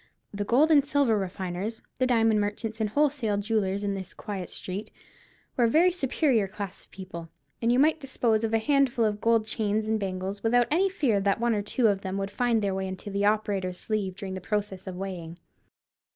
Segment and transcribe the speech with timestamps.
[0.33, 4.89] The gold and silver refiners, the diamond merchants and wholesale jewellers, in this quiet street,
[5.55, 7.29] were a very superior class of people,
[7.61, 11.19] and you might dispose of a handful of gold chains and bangles without any fear
[11.19, 14.33] that one or two of them would find their way into the operator's sleeve during
[14.33, 15.37] the process of weighing.